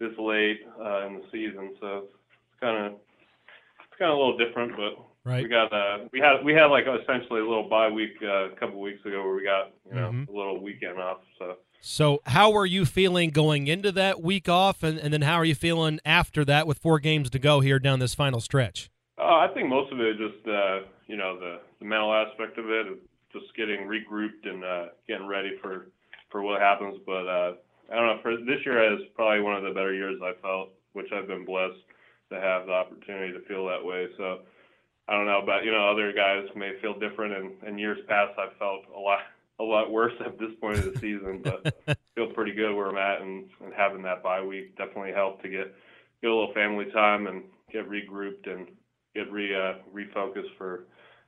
this 0.00 0.18
late 0.18 0.60
uh, 0.80 1.06
in 1.06 1.14
the 1.14 1.24
season. 1.30 1.76
So 1.78 1.98
it's 2.08 2.60
kind 2.60 2.86
of 2.86 2.92
it's 2.94 3.98
kind 4.00 4.10
of 4.10 4.18
a 4.18 4.20
little 4.20 4.36
different, 4.38 4.74
but 4.76 4.98
Right. 5.24 5.44
we 5.44 5.48
got 5.48 5.72
uh, 5.72 6.08
we 6.12 6.18
had 6.18 6.44
we 6.44 6.52
had 6.52 6.66
like 6.66 6.84
essentially 6.86 7.40
a 7.40 7.44
little 7.46 7.68
bye 7.68 7.88
week 7.88 8.14
uh, 8.22 8.46
a 8.50 8.56
couple 8.56 8.80
weeks 8.80 9.04
ago 9.06 9.22
where 9.22 9.34
we 9.36 9.44
got 9.44 9.70
you 9.88 9.94
know 9.94 10.10
Mhm. 10.10 10.28
a 10.28 10.32
little 10.32 10.60
weekend 10.62 10.98
off. 10.98 11.18
So. 11.38 11.56
So, 11.84 12.22
how 12.26 12.52
are 12.52 12.64
you 12.66 12.84
feeling 12.84 13.30
going 13.30 13.66
into 13.66 13.90
that 13.90 14.22
week 14.22 14.48
off, 14.48 14.84
and, 14.84 14.98
and 15.00 15.12
then 15.12 15.22
how 15.22 15.34
are 15.34 15.44
you 15.44 15.56
feeling 15.56 15.98
after 16.04 16.44
that 16.44 16.64
with 16.68 16.78
four 16.78 17.00
games 17.00 17.28
to 17.30 17.40
go 17.40 17.58
here 17.58 17.80
down 17.80 17.98
this 17.98 18.14
final 18.14 18.38
stretch? 18.40 18.88
Uh, 19.18 19.24
I 19.38 19.48
think 19.52 19.68
most 19.68 19.92
of 19.92 19.98
it 19.98 20.20
is 20.20 20.30
just 20.30 20.46
uh, 20.48 20.80
you 21.08 21.16
know 21.16 21.38
the, 21.40 21.58
the 21.80 21.84
mental 21.84 22.12
aspect 22.14 22.56
of 22.58 22.70
it, 22.70 22.86
just 23.32 23.46
getting 23.56 23.86
regrouped 23.88 24.44
and 24.44 24.64
uh, 24.64 24.86
getting 25.08 25.26
ready 25.26 25.56
for 25.60 25.88
for 26.30 26.42
what 26.42 26.60
happens. 26.60 26.98
But 27.06 27.26
uh, 27.28 27.52
I 27.92 27.94
don't 27.96 28.06
know. 28.06 28.18
For 28.22 28.36
this 28.36 28.64
year 28.64 28.92
is 28.94 29.00
probably 29.14 29.40
one 29.40 29.56
of 29.56 29.62
the 29.64 29.70
better 29.70 29.92
years 29.94 30.20
I 30.22 30.32
felt, 30.40 30.70
which 30.94 31.06
I've 31.12 31.26
been 31.28 31.44
blessed 31.44 31.78
to 32.30 32.40
have 32.40 32.66
the 32.66 32.72
opportunity 32.72 33.32
to 33.32 33.40
feel 33.46 33.66
that 33.66 33.84
way. 33.84 34.06
So 34.16 34.40
I 35.08 35.14
don't 35.14 35.26
know 35.26 35.40
about 35.42 35.64
you 35.64 35.72
know 35.72 35.90
other 35.90 36.12
guys 36.12 36.48
may 36.54 36.72
feel 36.80 36.98
different, 36.98 37.34
and 37.34 37.68
in 37.68 37.78
years 37.78 37.98
past 38.08 38.38
I've 38.38 38.56
felt 38.58 38.82
a 38.94 38.98
lot 38.98 39.20
a 39.60 39.64
lot 39.64 39.90
worse 39.90 40.14
at 40.24 40.38
this 40.38 40.50
point 40.60 40.78
of 40.78 40.92
the 40.92 40.98
season, 41.00 41.42
but 41.42 41.98
feel 42.14 42.32
pretty 42.32 42.52
good 42.52 42.74
where 42.74 42.88
I'm 42.88 42.98
at, 42.98 43.22
and, 43.22 43.48
and 43.64 43.72
having 43.74 44.02
that 44.02 44.22
bye 44.22 44.42
week 44.42 44.76
definitely 44.76 45.12
helped 45.12 45.42
to 45.42 45.48
get 45.48 45.74
get 46.22 46.30
a 46.30 46.34
little 46.34 46.54
family 46.54 46.86
time 46.92 47.26
and 47.26 47.44
get 47.72 47.88
regrouped 47.88 48.50
and 48.50 48.68
get 49.14 49.30
re 49.30 49.54
uh, 49.54 49.74
refocused 49.94 50.56
for 50.56 50.84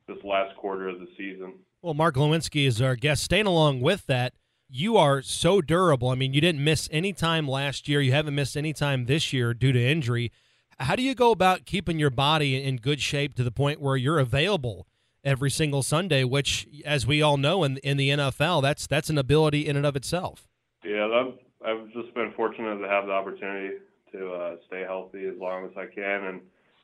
this 0.06 0.18
last 0.24 0.56
quarter 0.56 0.88
of 0.88 1.00
the 1.00 1.08
season. 1.16 1.54
Well, 1.82 1.94
Mark 1.94 2.14
Glowinski 2.14 2.66
is 2.66 2.80
our 2.80 2.96
guest. 2.96 3.22
Staying 3.22 3.46
along 3.46 3.80
with 3.80 4.06
that, 4.06 4.34
you 4.68 4.96
are 4.96 5.22
so 5.22 5.60
durable. 5.60 6.08
I 6.08 6.14
mean, 6.14 6.32
you 6.32 6.40
didn't 6.40 6.62
miss 6.62 6.88
any 6.90 7.12
time 7.12 7.46
last 7.46 7.88
year. 7.88 8.00
You 8.00 8.12
haven't 8.12 8.34
missed 8.34 8.56
any 8.56 8.72
time 8.72 9.04
this 9.06 9.32
year 9.32 9.52
due 9.54 9.72
to 9.72 9.80
injury. 9.80 10.32
How 10.80 10.96
do 10.96 11.02
you 11.02 11.14
go 11.14 11.30
about 11.30 11.64
keeping 11.66 11.98
your 11.98 12.10
body 12.10 12.62
in 12.62 12.76
good 12.76 13.00
shape 13.00 13.34
to 13.34 13.44
the 13.44 13.50
point 13.52 13.80
where 13.80 13.96
you're 13.96 14.18
available 14.18 14.86
every 15.24 15.50
single 15.50 15.82
Sunday? 15.82 16.24
Which, 16.24 16.66
as 16.84 17.06
we 17.06 17.22
all 17.22 17.36
know, 17.36 17.64
in 17.64 17.78
in 17.78 17.96
the 17.96 18.10
NFL, 18.10 18.62
that's 18.62 18.86
that's 18.86 19.10
an 19.10 19.18
ability 19.18 19.66
in 19.66 19.76
and 19.76 19.86
of 19.86 19.96
itself. 19.96 20.48
Yeah, 20.84 21.06
I've, 21.06 21.38
I've 21.66 21.92
just 21.92 22.12
been 22.14 22.32
fortunate 22.36 22.76
to 22.78 22.88
have 22.88 23.06
the 23.06 23.12
opportunity 23.12 23.76
to 24.12 24.32
uh, 24.32 24.56
stay 24.66 24.82
healthy 24.82 25.26
as 25.26 25.34
long 25.38 25.64
as 25.64 25.72
I 25.76 25.86
can, 25.86 26.24
and 26.24 26.40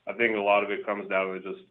I 0.08 0.12
think 0.14 0.36
a 0.36 0.40
lot 0.40 0.64
of 0.64 0.70
it 0.70 0.86
comes 0.86 1.08
down 1.08 1.32
to 1.34 1.40
just 1.40 1.64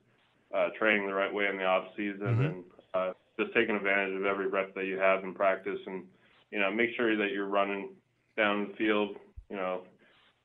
uh, 0.54 0.69
training 0.77 1.07
the 1.07 1.13
right 1.13 1.33
way 1.33 1.48
in 1.48 1.57
the 1.57 1.66
off 1.66 1.86
season 1.98 2.19
Mhm. 2.21 2.45
and 2.45 2.63
uh, 2.94 3.13
just 3.39 3.54
taking 3.54 3.75
advantage 3.75 4.16
of 4.16 4.25
every 4.25 4.48
rep 4.48 4.74
that 4.75 4.86
you 4.86 4.98
have 5.00 5.24
in 5.24 5.33
practice, 5.33 5.80
and 5.86 6.04
you 6.51 6.60
know, 6.60 6.71
make 6.71 6.89
sure 6.95 7.16
that 7.16 7.31
you're 7.31 7.45
running 7.48 7.89
down 8.38 8.68
the 8.69 8.74
field, 8.75 9.18
you 9.50 9.56
know, 9.57 9.81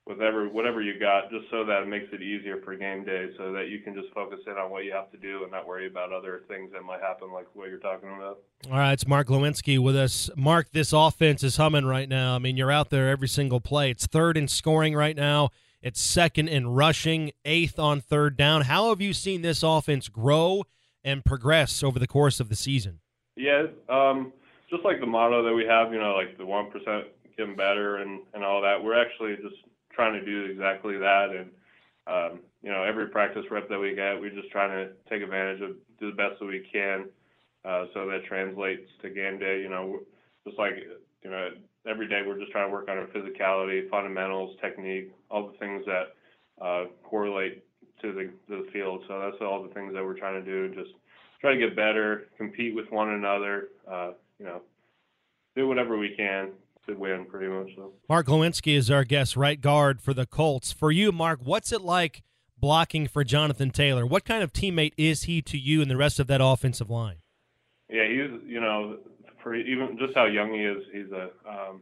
with 0.07 0.21
every 0.21 0.47
whatever 0.47 0.81
you 0.81 0.99
got, 0.99 1.31
just 1.31 1.45
so 1.49 1.65
that 1.65 1.81
it 1.81 1.87
makes 1.87 2.05
it 2.13 2.21
easier 2.21 2.61
for 2.63 2.75
game 2.75 3.03
day, 3.03 3.29
so 3.37 3.51
that 3.51 3.69
you 3.69 3.79
can 3.79 3.95
just 3.95 4.13
focus 4.13 4.39
in 4.45 4.53
on 4.53 4.69
what 4.69 4.85
you 4.85 4.91
have 4.91 5.11
to 5.11 5.17
do 5.17 5.43
and 5.43 5.51
not 5.51 5.67
worry 5.67 5.87
about 5.87 6.13
other 6.13 6.43
things 6.47 6.71
that 6.73 6.83
might 6.83 7.01
happen, 7.01 7.31
like 7.33 7.47
what 7.53 7.69
you're 7.69 7.79
talking 7.79 8.09
about. 8.09 8.39
All 8.69 8.77
right, 8.77 8.93
it's 8.93 9.07
Mark 9.07 9.27
Glowinski 9.27 9.79
with 9.79 9.95
us. 9.95 10.29
Mark, 10.35 10.71
this 10.71 10.93
offense 10.93 11.43
is 11.43 11.57
humming 11.57 11.85
right 11.85 12.07
now. 12.07 12.35
I 12.35 12.39
mean, 12.39 12.55
you're 12.55 12.71
out 12.71 12.91
there 12.91 13.09
every 13.09 13.27
single 13.27 13.59
play. 13.59 13.89
It's 13.89 14.05
third 14.05 14.37
in 14.37 14.47
scoring 14.47 14.93
right 14.95 15.15
now. 15.15 15.49
It's 15.81 16.01
second 16.01 16.49
in 16.49 16.67
rushing, 16.67 17.31
eighth 17.43 17.79
on 17.79 18.01
third 18.01 18.37
down. 18.37 18.63
How 18.63 18.89
have 18.89 19.01
you 19.01 19.13
seen 19.13 19.41
this 19.41 19.63
offense 19.63 20.07
grow 20.07 20.65
and 21.03 21.23
progress 21.25 21.83
over 21.83 21.99
the 21.99 22.07
course 22.07 22.39
of 22.39 22.49
the 22.49 22.55
season? 22.55 22.99
Yeah, 23.35 23.67
um, 23.89 24.33
just 24.69 24.83
like 24.83 24.99
the 24.99 25.05
motto 25.05 25.43
that 25.43 25.53
we 25.53 25.65
have, 25.65 25.91
you 25.91 25.99
know, 25.99 26.15
like 26.15 26.37
the 26.37 26.45
one 26.45 26.71
percent 26.71 27.05
getting 27.37 27.55
better 27.55 27.97
and 27.97 28.21
and 28.33 28.43
all 28.43 28.61
that. 28.61 28.83
We're 28.83 28.99
actually 28.99 29.35
just 29.35 29.61
trying 29.95 30.13
to 30.13 30.25
do 30.25 30.51
exactly 30.51 30.97
that, 30.97 31.29
and 31.31 31.49
um, 32.07 32.39
you 32.61 32.71
know, 32.71 32.83
every 32.83 33.07
practice 33.07 33.45
rep 33.49 33.69
that 33.69 33.79
we 33.79 33.95
get, 33.95 34.19
we're 34.19 34.29
just 34.29 34.51
trying 34.51 34.69
to 34.69 34.93
take 35.09 35.23
advantage 35.23 35.61
of 35.61 35.71
do 35.99 36.11
the 36.11 36.15
best 36.15 36.39
that 36.39 36.45
we 36.45 36.67
can, 36.71 37.05
uh, 37.63 37.85
so 37.93 38.05
that 38.07 38.25
translates 38.27 38.87
to 39.01 39.09
game 39.09 39.39
day. 39.39 39.61
You 39.61 39.69
know, 39.69 39.99
just 40.45 40.59
like 40.59 40.73
you 41.23 41.29
know, 41.31 41.49
every 41.87 42.07
day 42.07 42.21
we're 42.25 42.39
just 42.39 42.51
trying 42.51 42.67
to 42.67 42.73
work 42.73 42.89
on 42.89 42.97
our 42.97 43.07
physicality, 43.07 43.89
fundamentals, 43.89 44.55
technique, 44.61 45.11
all 45.31 45.47
the 45.47 45.57
things 45.57 45.83
that 45.85 46.63
uh, 46.63 46.85
correlate 47.03 47.63
to 48.01 48.11
the 48.11 48.23
to 48.49 48.63
the 48.63 48.71
field. 48.71 49.03
So 49.07 49.19
that's 49.19 49.41
all 49.41 49.63
the 49.63 49.73
things 49.73 49.93
that 49.93 50.03
we're 50.03 50.19
trying 50.19 50.43
to 50.43 50.45
do. 50.45 50.75
Just 50.75 50.95
try 51.41 51.53
to 51.53 51.59
get 51.59 51.75
better, 51.75 52.27
compete 52.37 52.75
with 52.75 52.91
one 52.91 53.09
another, 53.09 53.69
uh, 53.89 54.11
you 54.37 54.45
know, 54.45 54.61
do 55.55 55.67
whatever 55.67 55.97
we 55.97 56.13
can 56.15 56.51
to 56.87 56.95
win 56.95 57.25
pretty 57.25 57.47
much. 57.47 57.69
So. 57.75 57.93
Mark 58.09 58.27
Glowinski 58.27 58.75
is 58.75 58.89
our 58.91 59.03
guest 59.03 59.35
right 59.35 59.59
guard 59.59 60.01
for 60.01 60.13
the 60.13 60.25
Colts. 60.25 60.71
For 60.71 60.91
you, 60.91 61.11
Mark, 61.11 61.39
what's 61.43 61.71
it 61.71 61.81
like 61.81 62.23
blocking 62.57 63.07
for 63.07 63.23
Jonathan 63.23 63.71
Taylor? 63.71 64.05
What 64.05 64.25
kind 64.25 64.43
of 64.43 64.53
teammate 64.53 64.93
is 64.97 65.23
he 65.23 65.41
to 65.43 65.57
you 65.57 65.81
and 65.81 65.89
the 65.89 65.97
rest 65.97 66.19
of 66.19 66.27
that 66.27 66.41
offensive 66.41 66.89
line? 66.89 67.17
Yeah, 67.89 68.07
he's 68.07 68.41
you 68.47 68.59
know, 68.59 68.97
for 69.43 69.55
even 69.55 69.97
just 69.99 70.15
how 70.15 70.25
young 70.25 70.53
he 70.53 70.61
is, 70.61 70.83
he's 70.91 71.11
a 71.11 71.29
um, 71.47 71.81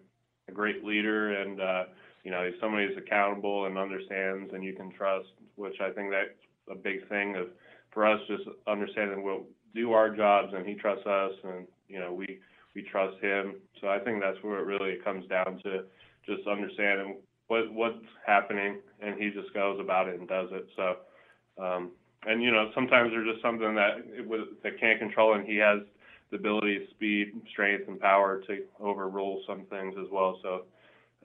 a 0.50 0.52
great 0.52 0.84
leader, 0.84 1.42
and 1.42 1.62
uh, 1.62 1.84
you 2.24 2.32
know, 2.32 2.44
he's 2.44 2.60
somebody 2.60 2.88
who's 2.88 2.98
accountable 2.98 3.66
and 3.66 3.78
understands, 3.78 4.54
and 4.54 4.64
you 4.64 4.74
can 4.74 4.92
trust. 4.92 5.30
Which 5.56 5.80
I 5.82 5.92
think 5.92 6.12
that's 6.12 6.30
a 6.70 6.76
big 6.76 7.08
thing 7.08 7.36
of 7.36 7.48
for 7.92 8.06
us, 8.06 8.20
just 8.28 8.44
understanding 8.68 9.24
we'll 9.24 9.46
do 9.76 9.94
our 9.94 10.10
jobs, 10.10 10.54
and 10.54 10.68
he 10.68 10.74
trusts 10.74 11.06
us, 11.06 11.32
and 11.44 11.68
you 11.88 12.00
know, 12.00 12.12
we 12.12 12.40
we 12.76 12.82
trust 12.84 13.22
him. 13.22 13.56
So 13.82 13.88
I 13.88 14.00
think 14.00 14.22
that's 14.22 14.42
where 14.44 14.60
it 14.60 14.66
really 14.66 14.98
comes 15.04 15.28
down 15.28 15.60
to, 15.64 15.84
just 16.26 16.48
understanding 16.48 17.18
what 17.48 17.72
what's 17.74 18.06
happening, 18.26 18.80
and 19.02 19.22
he 19.22 19.30
just 19.30 19.54
goes 19.54 19.80
about 19.80 20.08
it 20.08 20.20
and 20.20 20.28
does 20.28 20.50
it. 20.52 20.68
So. 20.76 20.96
Um, 21.62 21.92
and 22.26 22.42
you 22.42 22.52
know, 22.52 22.72
sometimes 22.74 23.12
there's 23.12 23.30
just 23.30 23.42
something 23.42 23.76
that 23.76 24.04
it 24.18 24.28
was, 24.28 24.48
that 24.64 24.80
can't 24.80 25.00
control, 25.00 25.34
and 25.36 25.46
he 25.46 25.58
has 25.58 25.80
the 26.32 26.38
ability, 26.38 26.88
speed, 26.92 27.34
strength, 27.52 27.88
and 27.88 28.00
power 28.00 28.42
to 28.48 28.64
overrule 28.80 29.42
some 29.48 29.66
things 29.70 29.96
as 30.00 30.08
well. 30.12 30.40
So, 30.42 30.64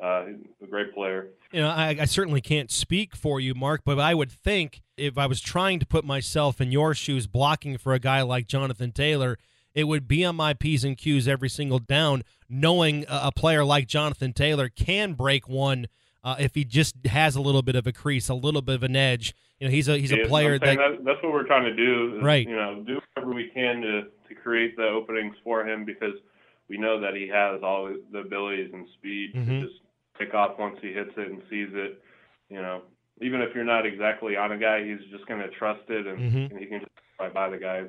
uh, 0.03 0.27
a 0.63 0.67
great 0.69 0.95
player. 0.95 1.29
You 1.51 1.63
know, 1.63 1.69
I, 1.69 1.97
I 2.01 2.05
certainly 2.05 2.41
can't 2.41 2.71
speak 2.71 3.17
for 3.17 3.41
you, 3.41 3.55
Mark, 3.55 3.83
but 3.85 3.99
I 3.99 4.15
would 4.15 4.31
think 4.31 4.83
if 4.97 5.17
I 5.17 5.27
was 5.27 5.41
trying 5.41 5.81
to 5.81 5.87
put 5.87 6.05
myself 6.05 6.61
in 6.61 6.73
your 6.73 6.95
shoes 6.95 7.27
blocking 7.27 7.79
for 7.79 7.95
a 7.95 7.99
guy 7.99 8.23
like 8.23 8.47
Jonathan 8.47 8.93
Taylor, 8.93 9.39
it 9.79 9.85
would 9.85 10.09
be 10.09 10.25
on 10.25 10.35
my 10.35 10.55
P's 10.55 10.83
and 10.83 10.99
Q's 10.99 11.29
every 11.29 11.49
single 11.49 11.79
down, 11.79 12.25
knowing 12.49 13.05
a, 13.09 13.31
player 13.31 13.65
like 13.65 13.87
Jonathan 13.87 14.33
Taylor 14.33 14.69
can 14.69 15.13
break 15.13 15.49
one 15.49 15.87
uh, 16.25 16.35
if 16.41 16.57
he 16.57 16.65
just 16.65 16.97
has 17.07 17.37
a 17.37 17.41
little 17.41 17.63
bit 17.63 17.77
of 17.77 17.87
a 17.87 17.93
crease, 17.93 18.29
a 18.29 18.35
little 18.35 18.61
bit 18.61 18.75
of 18.75 18.83
an 18.83 18.97
edge. 18.97 19.35
You 19.61 19.69
know, 19.69 19.71
he's 19.71 19.89
a 19.89 19.97
he's 19.97 20.11
Yeah, 20.11 20.25
a 20.25 20.27
player 20.27 20.59
that 20.59 20.77
that, 20.77 21.05
that's 21.05 21.23
what 21.23 21.33
we're 21.33 21.47
trying 21.47 21.65
to 21.65 21.77
do. 21.77 22.17
is, 22.17 22.25
Right. 22.25 22.47
You 22.47 22.57
know, 22.57 22.83
do 22.85 23.01
whatever 23.15 23.33
we 23.33 23.51
can 23.55 23.81
to 23.83 24.03
to 24.29 24.35
create 24.35 24.77
the 24.77 24.83
openings 24.89 25.37
for 25.45 25.65
him 25.67 25.85
because 25.85 26.15
we 26.69 26.77
know 26.77 27.01
that 27.01 27.15
he 27.15 27.29
has 27.29 27.63
all 27.63 27.95
the 28.13 28.19
abilities 28.19 28.71
and 28.75 28.87
speed 28.99 29.33
Mhm. 29.35 29.47
to 29.47 29.67
just 29.69 29.81
pick 30.19 30.35
off 30.35 30.59
once 30.59 30.77
he 30.83 30.93
hits 30.93 31.13
it 31.17 31.31
and 31.31 31.41
sees 31.49 31.69
it. 31.73 32.03
You 32.51 32.61
know, 32.63 32.83
even 33.23 33.41
if 33.43 33.55
you're 33.55 33.65
not 33.65 33.87
exactly 33.87 34.37
on 34.37 34.51
a 34.51 34.59
guy, 34.59 34.85
he's 34.85 34.99
just 35.13 35.25
going 35.27 35.41
to 35.41 35.49
trust 35.51 35.89
it 35.89 36.07
and, 36.07 36.19
Mhm. 36.19 36.51
and 36.51 36.59
he 36.59 36.67
can 36.67 36.81
just 36.81 37.35
by 37.35 37.49
the 37.49 37.59
guy 37.59 37.85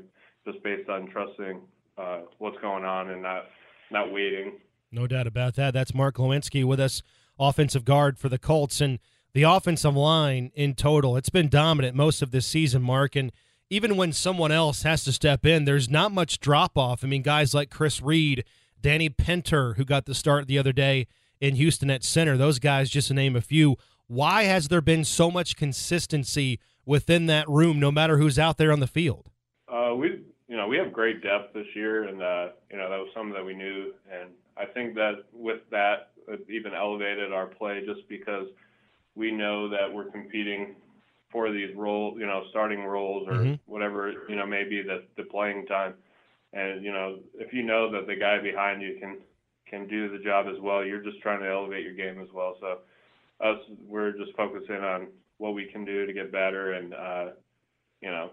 just 0.45 0.61
based 0.63 0.87
on 0.89 1.07
trusting 1.09 1.59
uh, 1.99 2.19
what's 2.37 2.57
going 2.59 2.85
on 2.85 3.09
and 3.09 3.21
not 3.21 3.45
not 3.91 4.11
waiting. 4.11 4.53
No 4.91 5.07
doubt 5.07 5.27
about 5.27 5.55
that. 5.55 5.73
That's 5.73 5.93
Mark 5.93 6.15
Glowinski 6.15 6.63
with 6.63 6.79
us, 6.79 7.01
offensive 7.39 7.85
guard 7.85 8.17
for 8.17 8.29
the 8.29 8.37
Colts. 8.37 8.81
And 8.81 8.99
the 9.33 9.43
offensive 9.43 9.95
line 9.95 10.51
in 10.55 10.73
total, 10.73 11.17
it's 11.17 11.29
been 11.29 11.49
dominant 11.49 11.95
most 11.95 12.21
of 12.21 12.31
this 12.31 12.45
season, 12.45 12.81
Mark. 12.81 13.15
And 13.15 13.31
even 13.69 13.97
when 13.97 14.13
someone 14.13 14.51
else 14.51 14.83
has 14.83 15.03
to 15.03 15.11
step 15.11 15.45
in, 15.45 15.65
there's 15.65 15.89
not 15.89 16.11
much 16.11 16.39
drop 16.39 16.77
off. 16.77 17.03
I 17.03 17.07
mean, 17.07 17.21
guys 17.21 17.53
like 17.53 17.69
Chris 17.69 18.01
Reed, 18.01 18.43
Danny 18.81 19.09
Pinter, 19.09 19.73
who 19.75 19.85
got 19.85 20.05
the 20.05 20.15
start 20.15 20.47
the 20.47 20.57
other 20.57 20.73
day 20.73 21.07
in 21.39 21.55
Houston 21.55 21.89
at 21.89 22.03
center, 22.03 22.35
those 22.35 22.59
guys, 22.59 22.89
just 22.89 23.09
to 23.09 23.13
name 23.13 23.35
a 23.35 23.41
few. 23.41 23.77
Why 24.07 24.43
has 24.43 24.69
there 24.69 24.81
been 24.81 25.05
so 25.05 25.29
much 25.29 25.55
consistency 25.55 26.59
within 26.85 27.27
that 27.27 27.47
room, 27.47 27.79
no 27.79 27.91
matter 27.91 28.17
who's 28.17 28.39
out 28.39 28.57
there 28.57 28.71
on 28.71 28.79
the 28.79 28.87
field? 28.87 29.29
Uh, 29.71 29.93
we, 29.95 30.23
you 30.49 30.57
know, 30.57 30.67
we 30.67 30.77
have 30.77 30.93
great 30.93 31.23
depth 31.23 31.53
this 31.53 31.67
year, 31.75 32.05
and 32.09 32.21
uh, 32.23 32.49
you 32.71 32.77
know 32.77 32.89
that 32.89 32.97
was 32.99 33.09
something 33.15 33.33
that 33.35 33.45
we 33.45 33.55
knew, 33.55 33.93
and 34.11 34.31
I 34.57 34.65
think 34.65 34.95
that 34.95 35.25
with 35.33 35.61
that, 35.71 36.11
it 36.27 36.45
even 36.49 36.73
elevated 36.75 37.33
our 37.33 37.47
play 37.47 37.85
just 37.85 38.07
because 38.09 38.47
we 39.15 39.31
know 39.31 39.69
that 39.69 39.93
we're 39.93 40.11
competing 40.11 40.75
for 41.31 41.51
these 41.51 41.75
roles, 41.75 42.19
you 42.19 42.25
know, 42.27 42.43
starting 42.51 42.83
roles 42.83 43.27
or 43.27 43.47
Mhm. 43.47 43.59
whatever 43.65 44.13
you 44.29 44.35
know 44.35 44.47
maybe 44.47 44.81
the 44.83 45.05
the 45.17 45.23
playing 45.23 45.65
time, 45.67 45.95
and 46.53 46.83
you 46.83 46.91
know 46.91 47.19
if 47.35 47.53
you 47.53 47.63
know 47.63 47.91
that 47.91 48.07
the 48.07 48.15
guy 48.15 48.41
behind 48.41 48.81
you 48.81 48.97
can 48.99 49.19
can 49.67 49.87
do 49.87 50.09
the 50.09 50.23
job 50.23 50.47
as 50.47 50.59
well, 50.61 50.83
you're 50.85 51.03
just 51.03 51.21
trying 51.21 51.41
to 51.41 51.49
elevate 51.49 51.83
your 51.85 51.93
game 51.95 52.21
as 52.21 52.29
well. 52.33 52.55
So 52.59 52.79
us, 53.45 53.59
we're 53.87 54.11
just 54.17 54.35
focusing 54.35 54.77
on 54.77 55.09
what 55.37 55.53
we 55.53 55.65
can 55.71 55.85
do 55.85 56.05
to 56.05 56.13
get 56.13 56.31
better, 56.31 56.73
and 56.73 56.93
uh, 56.93 57.25
you 58.01 58.09
know 58.09 58.31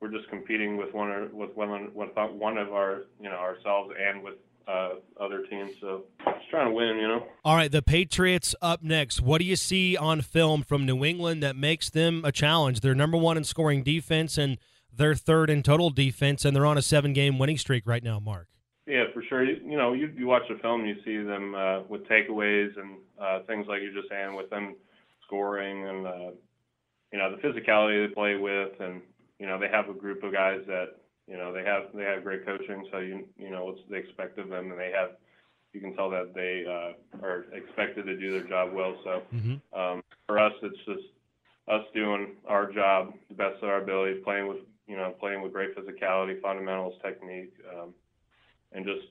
we're 0.00 0.10
just 0.10 0.28
competing 0.28 0.76
with 0.76 0.92
one 0.94 1.08
or 1.08 1.28
with 1.28 1.54
one 1.56 1.90
with 1.94 2.10
one 2.14 2.58
of 2.58 2.72
our 2.72 3.02
you 3.20 3.28
know 3.28 3.36
ourselves 3.36 3.92
and 4.00 4.22
with 4.22 4.34
uh, 4.68 4.90
other 5.18 5.44
teams. 5.46 5.72
So 5.80 6.04
just 6.24 6.50
trying 6.50 6.68
to 6.68 6.72
win, 6.72 6.96
you 6.96 7.08
know. 7.08 7.26
All 7.44 7.56
right, 7.56 7.70
the 7.70 7.82
Patriots 7.82 8.54
up 8.62 8.82
next. 8.82 9.20
What 9.20 9.38
do 9.38 9.44
you 9.44 9.56
see 9.56 9.96
on 9.96 10.20
film 10.20 10.62
from 10.62 10.86
New 10.86 11.04
England 11.04 11.42
that 11.42 11.56
makes 11.56 11.90
them 11.90 12.22
a 12.24 12.32
challenge? 12.32 12.80
They're 12.80 12.94
number 12.94 13.16
one 13.16 13.36
in 13.36 13.44
scoring 13.44 13.82
defense 13.82 14.38
and 14.38 14.58
they're 14.92 15.14
third 15.14 15.50
in 15.50 15.62
total 15.62 15.90
defense, 15.90 16.44
and 16.44 16.54
they're 16.54 16.66
on 16.66 16.78
a 16.78 16.82
seven 16.82 17.12
game 17.12 17.38
winning 17.38 17.58
streak 17.58 17.86
right 17.86 18.02
now, 18.02 18.18
Mark. 18.18 18.48
Yeah, 18.86 19.04
for 19.14 19.22
sure. 19.22 19.44
You, 19.44 19.56
you 19.64 19.76
know, 19.76 19.92
you, 19.92 20.12
you 20.16 20.26
watch 20.26 20.42
the 20.48 20.58
film, 20.58 20.84
you 20.84 20.96
see 21.04 21.16
them 21.16 21.54
uh, 21.54 21.82
with 21.88 22.06
takeaways 22.08 22.76
and 22.78 22.98
uh, 23.20 23.40
things 23.46 23.66
like 23.68 23.80
you're 23.82 23.94
just 23.94 24.08
saying, 24.08 24.34
with 24.34 24.50
them 24.50 24.76
scoring 25.26 25.86
and 25.86 26.06
uh, 26.06 26.30
you 27.12 27.18
know 27.18 27.34
the 27.34 27.42
physicality 27.42 28.06
they 28.06 28.12
play 28.12 28.36
with, 28.36 28.80
and 28.80 29.00
you 29.40 29.46
know 29.46 29.58
they 29.58 29.68
have 29.68 29.88
a 29.88 29.94
group 29.94 30.22
of 30.22 30.32
guys 30.32 30.60
that 30.66 30.96
you 31.26 31.36
know 31.36 31.52
they 31.52 31.64
have 31.64 31.84
they 31.94 32.04
have 32.04 32.22
great 32.22 32.44
coaching, 32.46 32.86
so 32.92 32.98
you 32.98 33.26
you 33.36 33.50
know 33.50 33.64
what 33.64 33.76
they 33.88 33.96
expect 33.98 34.38
of 34.38 34.48
them, 34.50 34.70
and 34.70 34.78
they 34.78 34.92
have 34.94 35.12
you 35.72 35.80
can 35.80 35.94
tell 35.96 36.10
that 36.10 36.34
they 36.34 36.64
uh, 36.68 37.24
are 37.26 37.46
expected 37.52 38.04
to 38.04 38.16
do 38.16 38.32
their 38.32 38.46
job 38.46 38.72
well. 38.72 38.94
So 39.02 39.22
Mm-hmm. 39.34 39.80
um, 39.80 40.02
for 40.26 40.38
us, 40.38 40.52
it's 40.62 40.78
just 40.84 41.06
us 41.68 41.84
doing 41.94 42.32
our 42.46 42.70
job 42.70 43.14
the 43.28 43.34
best 43.34 43.62
of 43.62 43.68
our 43.68 43.82
ability, 43.82 44.20
playing 44.20 44.46
with 44.46 44.58
you 44.86 44.96
know 44.96 45.14
playing 45.18 45.42
with 45.42 45.52
great 45.52 45.74
physicality, 45.76 46.40
fundamentals, 46.40 46.94
technique, 47.02 47.52
um, 47.72 47.94
and 48.72 48.84
just 48.84 49.06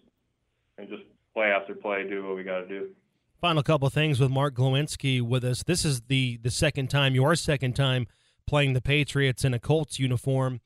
and 0.77 0.88
just 0.88 1.03
play 1.33 1.48
after 1.48 1.74
play, 1.74 2.07
do 2.07 2.27
what 2.27 2.36
we 2.36 2.43
got 2.43 2.59
to 2.59 2.67
do. 2.67 2.89
Final 3.41 3.63
couple 3.63 3.88
of 3.88 3.93
things 3.93 4.19
with 4.19 4.29
Mark 4.29 4.53
Glowinski 4.53 5.21
with 5.21 5.43
us. 5.45 5.63
This 5.63 5.86
is 5.86 6.01
the 6.01 6.38
the 6.43 6.51
second 6.51 6.89
time, 6.89 7.15
your 7.15 7.36
second 7.36 7.75
time 7.75 8.05
playing 8.49 8.73
the 8.73 8.81
Patriots 8.81 9.45
in 9.45 9.53
a 9.53 9.59
Colts 9.59 9.99
uniform. 9.99 10.59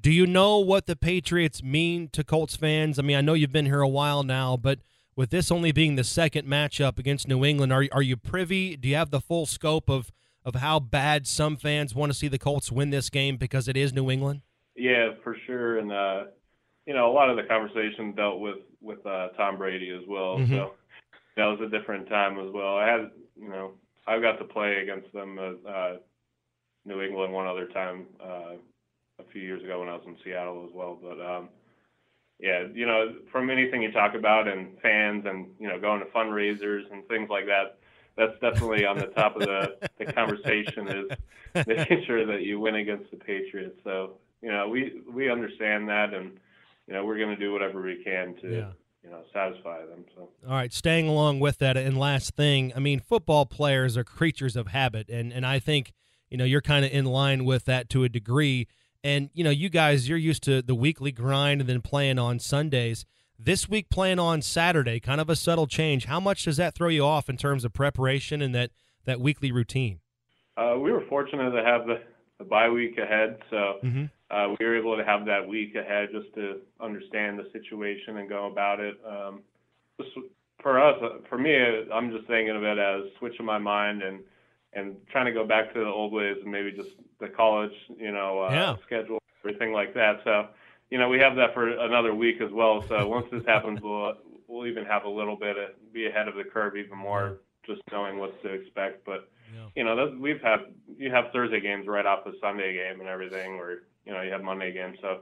Do 0.00 0.10
you 0.12 0.26
know 0.26 0.58
what 0.58 0.86
the 0.86 0.96
Patriots 0.96 1.62
mean 1.62 2.08
to 2.12 2.22
Colts 2.22 2.56
fans? 2.56 2.98
I 2.98 3.02
mean, 3.02 3.16
I 3.16 3.20
know 3.20 3.34
you've 3.34 3.52
been 3.52 3.66
here 3.66 3.80
a 3.80 3.88
while 3.88 4.22
now, 4.22 4.56
but 4.56 4.78
with 5.16 5.30
this 5.30 5.50
only 5.50 5.72
being 5.72 5.96
the 5.96 6.04
second 6.04 6.46
matchup 6.46 6.98
against 6.98 7.26
New 7.28 7.44
England, 7.44 7.72
are 7.72 7.86
are 7.92 8.02
you 8.02 8.16
privy? 8.16 8.76
Do 8.76 8.88
you 8.88 8.96
have 8.96 9.10
the 9.10 9.20
full 9.20 9.46
scope 9.46 9.88
of 9.90 10.10
of 10.44 10.56
how 10.56 10.78
bad 10.78 11.26
some 11.26 11.56
fans 11.56 11.94
want 11.94 12.12
to 12.12 12.18
see 12.18 12.28
the 12.28 12.38
Colts 12.38 12.70
win 12.70 12.90
this 12.90 13.10
game 13.10 13.36
because 13.36 13.66
it 13.66 13.76
is 13.76 13.92
New 13.92 14.10
England? 14.10 14.42
Yeah, 14.76 15.10
for 15.22 15.36
sure. 15.46 15.78
And 15.78 15.90
uh, 15.92 16.24
you 16.86 16.94
know, 16.94 17.10
a 17.10 17.14
lot 17.14 17.30
of 17.30 17.36
the 17.36 17.44
conversation 17.44 18.12
dealt 18.14 18.40
with 18.40 18.58
with 18.80 19.04
uh, 19.06 19.28
Tom 19.36 19.56
Brady 19.58 19.90
as 19.90 20.06
well. 20.08 20.38
Mhm. 20.38 20.50
So 20.50 20.74
that 21.36 21.46
was 21.46 21.60
a 21.60 21.68
different 21.68 22.08
time 22.08 22.38
as 22.38 22.52
well. 22.52 22.76
I 22.76 22.86
had, 22.88 23.10
you 23.40 23.48
know, 23.48 23.72
I've 24.06 24.22
got 24.22 24.36
to 24.38 24.44
play 24.44 24.76
against 24.82 25.12
them 25.12 25.38
uh, 25.38 25.96
New 26.84 27.00
England 27.02 27.32
one 27.32 27.46
other 27.46 27.66
time 27.66 28.06
uh, 28.22 28.54
a 29.18 29.24
few 29.32 29.42
years 29.42 29.62
ago 29.62 29.80
when 29.80 29.88
I 29.88 29.94
was 29.94 30.02
in 30.06 30.16
Seattle 30.24 30.64
as 30.68 30.74
well. 30.74 30.98
But 31.00 31.20
um, 31.20 31.48
yeah, 32.40 32.64
you 32.72 32.86
know, 32.86 33.14
from 33.30 33.50
anything 33.50 33.82
you 33.82 33.92
talk 33.92 34.14
about 34.14 34.48
and 34.48 34.78
fans 34.80 35.24
and 35.26 35.48
you 35.58 35.68
know 35.68 35.80
going 35.80 36.00
to 36.00 36.06
fundraisers 36.06 36.82
and 36.92 37.06
things 37.08 37.28
like 37.30 37.46
that, 37.46 37.78
that's 38.16 38.38
definitely 38.40 38.84
on 38.84 38.98
the 38.98 39.06
top 39.06 39.36
of 39.36 39.42
the 39.42 39.76
the 39.98 40.06
conversation 40.06 40.88
is 40.88 41.66
making 41.66 42.04
sure 42.06 42.26
that 42.26 42.42
you 42.42 42.60
win 42.60 42.76
against 42.76 43.10
the 43.10 43.16
Patriots. 43.16 43.78
So 43.84 44.14
you 44.42 44.50
know, 44.50 44.68
we 44.68 45.00
we 45.10 45.30
understand 45.30 45.88
that, 45.88 46.12
and 46.12 46.38
you 46.86 46.94
know, 46.94 47.04
we're 47.04 47.18
going 47.18 47.30
to 47.30 47.40
do 47.40 47.52
whatever 47.52 47.80
we 47.80 48.02
can 48.04 48.34
to 48.42 48.48
Yeah. 48.48 48.70
you 49.02 49.10
know 49.10 49.22
satisfy 49.32 49.86
them. 49.86 50.04
So 50.14 50.28
All 50.46 50.54
right, 50.54 50.72
staying 50.72 51.08
along 51.08 51.40
with 51.40 51.58
that, 51.58 51.76
and 51.76 51.96
last 51.96 52.34
thing, 52.34 52.72
I 52.76 52.78
mean, 52.80 53.00
football 53.00 53.46
players 53.46 53.96
are 53.96 54.04
creatures 54.04 54.56
of 54.56 54.68
habit, 54.68 55.08
and 55.08 55.32
and 55.32 55.46
I 55.46 55.60
think 55.60 55.92
you 56.34 56.38
know 56.38 56.44
you're 56.44 56.60
kind 56.60 56.84
of 56.84 56.90
in 56.90 57.04
line 57.04 57.44
with 57.44 57.64
that 57.66 57.88
to 57.90 58.02
a 58.02 58.08
degree. 58.08 58.66
And 59.04 59.30
you 59.34 59.44
know, 59.44 59.50
you 59.50 59.68
guys, 59.68 60.08
you're 60.08 60.18
used 60.18 60.42
to 60.42 60.62
the 60.62 60.74
weekly 60.74 61.12
grind 61.12 61.60
and 61.60 61.70
then 61.70 61.80
playing 61.80 62.18
on 62.18 62.40
Sundays. 62.40 63.04
This 63.38 63.68
week 63.68 63.88
playing 63.88 64.18
on 64.18 64.42
Saturday, 64.42 64.98
kind 64.98 65.20
of 65.20 65.30
a 65.30 65.36
subtle 65.36 65.68
change. 65.68 66.06
How 66.06 66.18
much 66.18 66.42
does 66.44 66.56
that 66.56 66.74
throw 66.74 66.88
you 66.88 67.04
off 67.04 67.28
in 67.28 67.36
terms 67.36 67.64
of 67.64 67.72
preparation 67.72 68.42
and 68.42 68.52
that 68.52 68.72
that 69.04 69.20
weekly 69.20 69.52
routine? 69.52 70.00
uh, 70.56 70.74
we 70.76 70.90
were 70.90 71.04
fortunate 71.08 71.52
to 71.52 71.62
have 71.62 71.86
the, 71.86 72.00
the 72.38 72.44
bye 72.44 72.68
week 72.68 72.98
ahead, 72.98 73.38
so 73.50 73.78
Mm-hmm. 73.84 74.06
uh, 74.34 74.48
we 74.58 74.66
were 74.66 74.76
able 74.76 74.96
to 74.96 75.04
have 75.04 75.26
that 75.26 75.46
week 75.46 75.76
ahead 75.76 76.08
just 76.10 76.34
to 76.34 76.58
understand 76.80 77.38
the 77.38 77.46
situation 77.52 78.16
and 78.16 78.28
go 78.28 78.46
about 78.50 78.80
it. 78.80 78.96
Um, 79.08 79.42
just 80.00 80.10
for 80.60 80.82
us, 80.82 80.96
uh, 81.00 81.18
for 81.28 81.38
me, 81.38 81.54
I'm 81.94 82.10
just 82.10 82.26
thinking 82.26 82.56
of 82.56 82.64
it 82.64 82.78
as 82.78 83.02
switching 83.20 83.46
my 83.46 83.58
mind 83.58 84.02
and 84.02 84.18
and 84.74 84.96
trying 85.10 85.26
to 85.26 85.32
go 85.32 85.46
back 85.46 85.72
to 85.72 85.80
the 85.80 85.86
old 85.86 86.12
ways 86.12 86.36
and 86.42 86.50
maybe 86.50 86.72
just 86.72 86.90
the 87.20 87.28
college, 87.28 87.72
you 87.96 88.12
know, 88.12 88.40
uh, 88.40 88.50
Yeah. 88.52 88.76
schedule, 88.86 89.18
everything 89.44 89.72
like 89.72 89.94
that. 89.94 90.20
So, 90.24 90.48
you 90.90 90.98
know, 90.98 91.08
we 91.08 91.18
have 91.18 91.36
that 91.36 91.54
for 91.54 91.68
another 91.68 92.14
week 92.14 92.40
as 92.40 92.50
well. 92.52 92.84
So 92.88 93.06
once 93.08 93.26
this 93.30 93.44
happens, 93.46 93.80
we'll 93.82 94.14
we'll 94.46 94.66
even 94.66 94.84
have 94.84 95.04
a 95.04 95.08
little 95.08 95.36
bit 95.36 95.56
of, 95.56 95.92
be 95.92 96.06
ahead 96.06 96.28
of 96.28 96.34
the 96.34 96.44
curve 96.44 96.76
even 96.76 96.98
more, 96.98 97.38
just 97.66 97.80
knowing 97.90 98.18
what 98.18 98.40
to 98.42 98.48
expect. 98.48 99.04
But 99.04 99.28
Yeah. 99.54 99.68
you 99.76 99.84
know, 99.84 99.96
that, 99.96 100.18
we've 100.18 100.40
had 100.42 100.74
you 100.98 101.10
have 101.10 101.26
Thursday 101.32 101.60
games 101.60 101.86
right 101.86 102.06
off 102.06 102.24
the 102.24 102.34
Sunday 102.40 102.74
game 102.74 103.00
and 103.00 103.08
everything, 103.08 103.54
or 103.54 103.84
you 104.04 104.12
know, 104.12 104.22
you 104.22 104.30
have 104.30 104.42
Monday 104.42 104.72
games. 104.72 104.98
So 105.00 105.20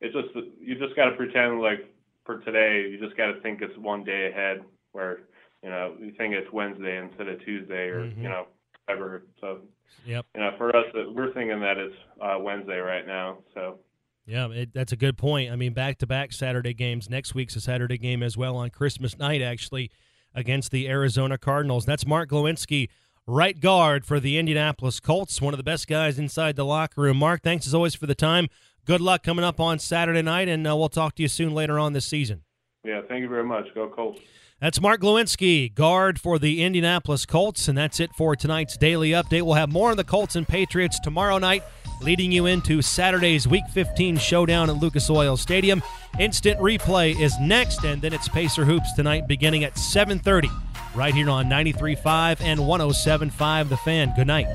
it's 0.00 0.14
just 0.14 0.34
you 0.60 0.74
just 0.78 0.96
got 0.96 1.06
to 1.10 1.16
pretend 1.16 1.60
like 1.60 1.86
for 2.24 2.38
today, 2.40 2.88
you 2.90 2.98
just 2.98 3.16
got 3.16 3.26
to 3.32 3.40
think 3.40 3.62
it's 3.62 3.76
one 3.78 4.04
day 4.04 4.28
ahead, 4.30 4.64
where 4.92 5.20
you 5.62 5.70
know 5.70 5.94
you 5.98 6.12
think 6.12 6.34
it's 6.34 6.50
Wednesday 6.52 6.98
instead 6.98 7.28
of 7.28 7.42
Tuesday, 7.44 7.88
or 7.88 8.06
Mhm. 8.06 8.22
you 8.22 8.28
know, 8.28 8.46
whatever. 8.86 9.26
So 9.40 9.60
Yep. 10.04 10.26
you 10.34 10.40
know, 10.40 10.50
for 10.56 10.74
us, 10.74 10.86
uh, 10.94 11.10
we're 11.12 11.32
thinking 11.32 11.60
that 11.60 11.78
it's 11.78 11.94
uh, 12.20 12.36
Wednesday 12.38 12.78
right 12.78 13.06
now. 13.06 13.38
So 13.54 13.80
Yeah, 14.26 14.48
it, 14.50 14.72
that's 14.72 14.92
a 14.92 14.96
good 14.96 15.16
point. 15.18 15.50
I 15.50 15.56
mean, 15.56 15.72
back 15.72 15.98
to 15.98 16.06
back 16.06 16.32
Saturday 16.32 16.74
games. 16.74 17.10
Next 17.10 17.34
week's 17.34 17.56
a 17.56 17.60
Saturday 17.60 17.98
game 17.98 18.22
as 18.22 18.36
well 18.36 18.56
on 18.56 18.70
Christmas 18.70 19.18
night, 19.18 19.42
actually, 19.42 19.90
against 20.34 20.70
the 20.70 20.88
Arizona 20.88 21.38
Cardinals. 21.38 21.84
That's 21.86 22.06
Mark 22.06 22.30
Glowinski, 22.30 22.88
right 23.26 23.58
guard 23.58 24.04
for 24.04 24.20
the 24.20 24.38
Indianapolis 24.38 25.00
Colts, 25.00 25.40
one 25.40 25.54
of 25.54 25.58
the 25.58 25.64
best 25.64 25.88
guys 25.88 26.18
inside 26.18 26.56
the 26.56 26.64
locker 26.64 27.00
room. 27.00 27.16
Mark, 27.18 27.42
thanks 27.42 27.66
as 27.66 27.74
always 27.74 27.94
for 27.94 28.06
the 28.06 28.14
time. 28.14 28.48
Good 28.84 29.00
luck 29.00 29.24
coming 29.24 29.44
up 29.44 29.58
on 29.58 29.80
Saturday 29.80 30.22
night, 30.22 30.48
and 30.48 30.66
uh, 30.68 30.76
we'll 30.76 30.88
talk 30.88 31.16
to 31.16 31.22
you 31.22 31.28
soon 31.28 31.52
later 31.52 31.78
on 31.78 31.92
this 31.92 32.06
season. 32.06 32.42
yeah, 32.84 33.00
thank 33.08 33.22
you 33.22 33.28
very 33.28 33.42
much. 33.44 33.66
Go 33.74 33.88
Colts. 33.88 34.20
That's 34.58 34.80
Mark 34.80 35.02
Glowinski, 35.02 35.74
guard 35.74 36.18
for 36.18 36.38
the 36.38 36.62
Indianapolis 36.62 37.26
Colts, 37.26 37.68
and 37.68 37.76
that's 37.76 38.00
it 38.00 38.10
for 38.16 38.34
tonight's 38.34 38.78
daily 38.78 39.10
update. 39.10 39.42
We'll 39.42 39.52
have 39.52 39.70
more 39.70 39.90
on 39.90 39.98
the 39.98 40.04
Colts 40.04 40.34
and 40.34 40.48
Patriots 40.48 40.98
tomorrow 40.98 41.36
night, 41.36 41.62
leading 42.00 42.32
you 42.32 42.46
into 42.46 42.80
Saturday's 42.80 43.46
Week 43.46 43.64
15 43.74 44.16
showdown 44.16 44.70
at 44.70 44.76
Lucas 44.76 45.10
Oil 45.10 45.36
Stadium. 45.36 45.82
Instant 46.18 46.58
replay 46.58 47.20
is 47.20 47.38
next, 47.38 47.84
and 47.84 48.00
then 48.00 48.14
it's 48.14 48.30
Pacer 48.30 48.64
Hoops 48.64 48.94
tonight, 48.94 49.28
beginning 49.28 49.62
at 49.62 49.74
7:30. 49.76 50.48
right 50.94 51.12
here 51.12 51.28
on 51.28 51.50
93.5 51.50 52.40
and 52.40 52.58
107.5 52.58 53.68
The 53.68 53.76
Fan. 53.76 54.14
Good 54.16 54.26
night. 54.26 54.46